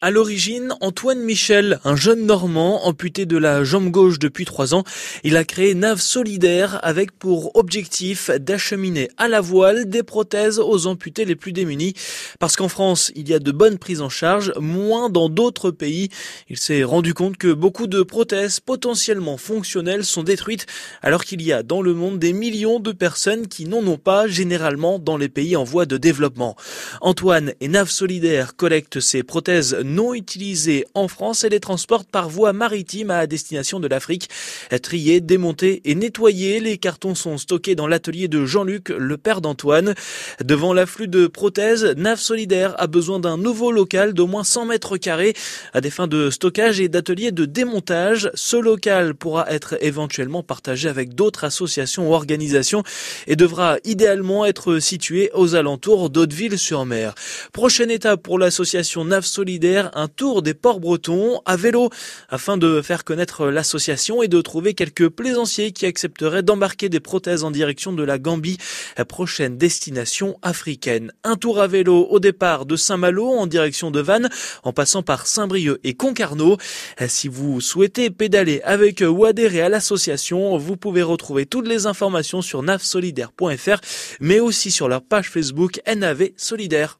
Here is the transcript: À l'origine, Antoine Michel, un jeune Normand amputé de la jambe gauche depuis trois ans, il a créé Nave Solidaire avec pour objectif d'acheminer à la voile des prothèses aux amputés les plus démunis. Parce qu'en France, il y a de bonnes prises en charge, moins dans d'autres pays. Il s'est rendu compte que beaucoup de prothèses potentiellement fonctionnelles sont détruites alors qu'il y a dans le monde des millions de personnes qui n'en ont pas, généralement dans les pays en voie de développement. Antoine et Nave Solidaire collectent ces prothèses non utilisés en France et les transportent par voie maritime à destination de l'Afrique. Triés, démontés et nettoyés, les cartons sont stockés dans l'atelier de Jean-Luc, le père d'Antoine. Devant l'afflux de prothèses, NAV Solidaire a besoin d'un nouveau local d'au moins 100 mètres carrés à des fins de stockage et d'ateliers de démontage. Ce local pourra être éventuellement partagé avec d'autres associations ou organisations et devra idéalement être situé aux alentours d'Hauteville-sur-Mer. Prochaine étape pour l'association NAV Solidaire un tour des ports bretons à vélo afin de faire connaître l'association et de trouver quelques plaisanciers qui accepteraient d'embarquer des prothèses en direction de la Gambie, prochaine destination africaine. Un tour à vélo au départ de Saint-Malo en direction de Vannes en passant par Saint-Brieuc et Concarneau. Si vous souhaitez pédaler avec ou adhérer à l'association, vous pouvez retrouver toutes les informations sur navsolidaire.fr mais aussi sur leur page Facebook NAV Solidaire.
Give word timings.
À 0.00 0.12
l'origine, 0.12 0.74
Antoine 0.80 1.18
Michel, 1.18 1.80
un 1.82 1.96
jeune 1.96 2.24
Normand 2.24 2.86
amputé 2.86 3.26
de 3.26 3.36
la 3.36 3.64
jambe 3.64 3.90
gauche 3.90 4.20
depuis 4.20 4.44
trois 4.44 4.72
ans, 4.72 4.84
il 5.24 5.36
a 5.36 5.42
créé 5.42 5.74
Nave 5.74 6.00
Solidaire 6.00 6.78
avec 6.84 7.10
pour 7.10 7.56
objectif 7.56 8.30
d'acheminer 8.30 9.08
à 9.16 9.26
la 9.26 9.40
voile 9.40 9.88
des 9.88 10.04
prothèses 10.04 10.60
aux 10.60 10.86
amputés 10.86 11.24
les 11.24 11.34
plus 11.34 11.50
démunis. 11.50 11.94
Parce 12.38 12.54
qu'en 12.54 12.68
France, 12.68 13.10
il 13.16 13.28
y 13.28 13.34
a 13.34 13.40
de 13.40 13.50
bonnes 13.50 13.76
prises 13.76 14.00
en 14.00 14.08
charge, 14.08 14.52
moins 14.60 15.10
dans 15.10 15.28
d'autres 15.28 15.72
pays. 15.72 16.10
Il 16.48 16.58
s'est 16.58 16.84
rendu 16.84 17.12
compte 17.12 17.36
que 17.36 17.52
beaucoup 17.52 17.88
de 17.88 18.02
prothèses 18.02 18.60
potentiellement 18.60 19.36
fonctionnelles 19.36 20.04
sont 20.04 20.22
détruites 20.22 20.66
alors 21.02 21.24
qu'il 21.24 21.42
y 21.42 21.52
a 21.52 21.64
dans 21.64 21.82
le 21.82 21.92
monde 21.92 22.20
des 22.20 22.32
millions 22.32 22.78
de 22.78 22.92
personnes 22.92 23.48
qui 23.48 23.64
n'en 23.64 23.84
ont 23.84 23.98
pas, 23.98 24.28
généralement 24.28 25.00
dans 25.00 25.16
les 25.16 25.28
pays 25.28 25.56
en 25.56 25.64
voie 25.64 25.86
de 25.86 25.96
développement. 25.96 26.54
Antoine 27.00 27.52
et 27.60 27.66
Nave 27.66 27.90
Solidaire 27.90 28.54
collectent 28.54 29.00
ces 29.00 29.24
prothèses 29.24 29.76
non 29.88 30.14
utilisés 30.14 30.86
en 30.94 31.08
France 31.08 31.44
et 31.44 31.48
les 31.48 31.60
transportent 31.60 32.10
par 32.10 32.28
voie 32.28 32.52
maritime 32.52 33.10
à 33.10 33.26
destination 33.26 33.80
de 33.80 33.88
l'Afrique. 33.88 34.28
Triés, 34.82 35.20
démontés 35.20 35.80
et 35.84 35.94
nettoyés, 35.94 36.60
les 36.60 36.78
cartons 36.78 37.14
sont 37.14 37.38
stockés 37.38 37.74
dans 37.74 37.86
l'atelier 37.86 38.28
de 38.28 38.44
Jean-Luc, 38.44 38.90
le 38.90 39.16
père 39.16 39.40
d'Antoine. 39.40 39.94
Devant 40.44 40.72
l'afflux 40.72 41.08
de 41.08 41.26
prothèses, 41.26 41.84
NAV 41.96 42.20
Solidaire 42.20 42.74
a 42.78 42.86
besoin 42.86 43.18
d'un 43.18 43.36
nouveau 43.38 43.72
local 43.72 44.12
d'au 44.12 44.26
moins 44.26 44.44
100 44.44 44.66
mètres 44.66 44.96
carrés 44.96 45.34
à 45.72 45.80
des 45.80 45.90
fins 45.90 46.06
de 46.06 46.30
stockage 46.30 46.80
et 46.80 46.88
d'ateliers 46.88 47.32
de 47.32 47.44
démontage. 47.44 48.30
Ce 48.34 48.56
local 48.56 49.14
pourra 49.14 49.50
être 49.50 49.76
éventuellement 49.80 50.42
partagé 50.42 50.88
avec 50.88 51.14
d'autres 51.14 51.44
associations 51.44 52.10
ou 52.10 52.14
organisations 52.14 52.82
et 53.26 53.36
devra 53.36 53.78
idéalement 53.84 54.44
être 54.44 54.78
situé 54.78 55.30
aux 55.34 55.54
alentours 55.54 56.10
d'Hauteville-sur-Mer. 56.10 57.14
Prochaine 57.52 57.90
étape 57.90 58.22
pour 58.22 58.38
l'association 58.38 59.04
NAV 59.04 59.24
Solidaire 59.24 59.77
un 59.94 60.08
tour 60.08 60.42
des 60.42 60.54
ports 60.54 60.80
bretons 60.80 61.40
à 61.44 61.56
vélo 61.56 61.90
afin 62.28 62.56
de 62.56 62.82
faire 62.82 63.04
connaître 63.04 63.46
l'association 63.46 64.22
et 64.22 64.28
de 64.28 64.40
trouver 64.40 64.74
quelques 64.74 65.08
plaisanciers 65.08 65.72
qui 65.72 65.86
accepteraient 65.86 66.42
d'embarquer 66.42 66.88
des 66.88 67.00
prothèses 67.00 67.44
en 67.44 67.50
direction 67.50 67.92
de 67.92 68.02
la 68.02 68.18
Gambie, 68.18 68.58
prochaine 69.08 69.56
destination 69.56 70.38
africaine. 70.42 71.12
Un 71.24 71.36
tour 71.36 71.60
à 71.60 71.66
vélo 71.66 72.06
au 72.10 72.20
départ 72.20 72.66
de 72.66 72.76
Saint-Malo 72.76 73.26
en 73.28 73.46
direction 73.46 73.90
de 73.90 74.00
Vannes 74.00 74.28
en 74.62 74.72
passant 74.72 75.02
par 75.02 75.26
Saint-Brieuc 75.26 75.78
et 75.84 75.94
Concarneau. 75.94 76.56
Si 77.06 77.28
vous 77.28 77.60
souhaitez 77.60 78.10
pédaler 78.10 78.60
avec 78.64 79.02
ou 79.06 79.24
adhérer 79.24 79.62
à 79.62 79.68
l'association, 79.68 80.56
vous 80.58 80.76
pouvez 80.76 81.02
retrouver 81.02 81.46
toutes 81.46 81.68
les 81.68 81.86
informations 81.86 82.42
sur 82.42 82.62
navsolidaire.fr 82.62 83.80
mais 84.20 84.40
aussi 84.40 84.70
sur 84.70 84.88
leur 84.88 85.02
page 85.02 85.30
Facebook 85.30 85.80
NAV 85.86 86.30
Solidaire. 86.36 86.98